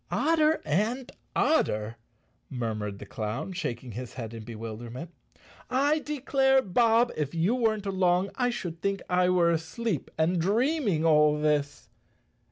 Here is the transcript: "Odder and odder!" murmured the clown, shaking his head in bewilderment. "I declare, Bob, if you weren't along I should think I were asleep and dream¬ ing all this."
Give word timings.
"Odder 0.09 0.63
and 0.65 1.11
odder!" 1.35 1.97
murmured 2.49 2.97
the 2.97 3.05
clown, 3.05 3.53
shaking 3.53 3.91
his 3.91 4.15
head 4.15 4.33
in 4.33 4.43
bewilderment. 4.43 5.11
"I 5.69 5.99
declare, 5.99 6.63
Bob, 6.63 7.11
if 7.15 7.35
you 7.35 7.53
weren't 7.53 7.85
along 7.85 8.31
I 8.33 8.49
should 8.49 8.81
think 8.81 9.03
I 9.11 9.29
were 9.29 9.51
asleep 9.51 10.09
and 10.17 10.41
dream¬ 10.41 10.89
ing 10.89 11.05
all 11.05 11.39
this." 11.39 11.87